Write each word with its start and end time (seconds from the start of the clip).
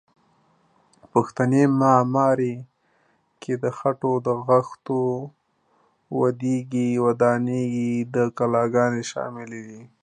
پښتني 1.11 1.63
معمارۍ 1.79 2.55
کې 3.41 3.53
د 3.63 3.65
خټو 3.77 4.13
د 4.27 4.29
خښتو 4.45 4.99
دودیزې 6.13 6.87
ودانۍ 7.05 7.63
او 7.75 8.27
کلاګانې 8.37 9.03
شاملې 9.11 9.61
دي. 9.67 9.81